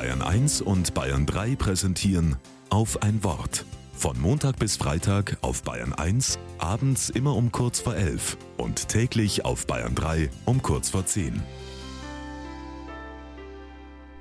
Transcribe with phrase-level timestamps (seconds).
[0.00, 2.36] Bayern 1 und Bayern 3 präsentieren
[2.70, 3.66] auf ein Wort.
[3.92, 9.44] Von Montag bis Freitag auf Bayern 1, abends immer um kurz vor 11 und täglich
[9.44, 11.42] auf Bayern 3 um kurz vor 10.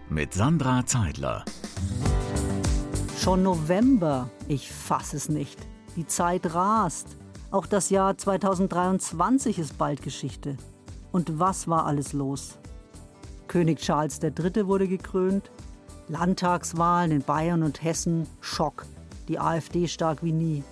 [0.10, 1.46] Mit Sandra Zeidler.
[3.18, 5.58] Schon November, ich fass es nicht.
[5.96, 7.16] Die Zeit rast.
[7.52, 10.58] Auch das Jahr 2023 ist bald Geschichte.
[11.14, 12.58] Und was war alles los?
[13.48, 14.68] König Charles III.
[14.68, 15.50] wurde gekrönt,
[16.10, 18.86] Landtagswahlen in Bayern und Hessen, Schock,
[19.28, 20.64] die AfD stark wie nie.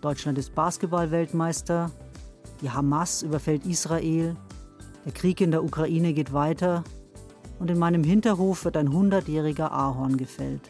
[0.00, 1.90] Deutschland ist Basketballweltmeister,
[2.60, 4.36] die Hamas überfällt Israel,
[5.04, 6.82] der Krieg in der Ukraine geht weiter
[7.60, 10.68] und in meinem Hinterhof wird ein hundertjähriger Ahorn gefällt.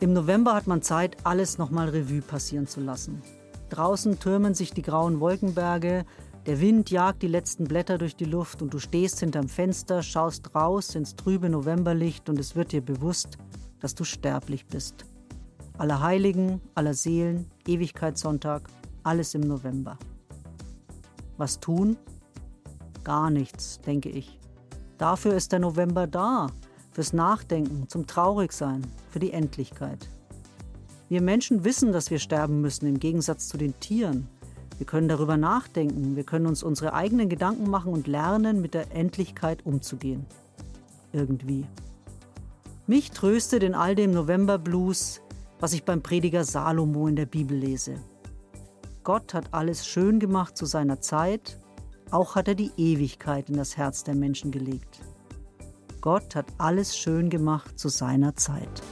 [0.00, 3.22] Im November hat man Zeit, alles nochmal Revue passieren zu lassen.
[3.70, 6.04] Draußen türmen sich die grauen Wolkenberge,
[6.48, 10.54] der Wind jagt die letzten Blätter durch die Luft und du stehst hinterm Fenster, schaust
[10.54, 13.36] raus ins trübe Novemberlicht und es wird dir bewusst,
[13.80, 15.04] dass du sterblich bist.
[15.76, 18.62] Aller Heiligen, aller Seelen, Ewigkeitssonntag,
[19.02, 19.98] alles im November.
[21.36, 21.98] Was tun?
[23.04, 24.38] Gar nichts, denke ich.
[24.96, 26.46] Dafür ist der November da,
[26.92, 30.08] fürs Nachdenken, zum Traurigsein, für die Endlichkeit.
[31.10, 34.30] Wir Menschen wissen, dass wir sterben müssen, im Gegensatz zu den Tieren.
[34.78, 38.94] Wir können darüber nachdenken, wir können uns unsere eigenen Gedanken machen und lernen, mit der
[38.94, 40.24] Endlichkeit umzugehen.
[41.12, 41.66] Irgendwie.
[42.86, 45.20] Mich tröstet in all dem Novemberblues,
[45.58, 47.96] was ich beim Prediger Salomo in der Bibel lese.
[49.02, 51.58] Gott hat alles schön gemacht zu seiner Zeit,
[52.10, 55.00] auch hat er die Ewigkeit in das Herz der Menschen gelegt.
[56.00, 58.82] Gott hat alles schön gemacht zu seiner Zeit.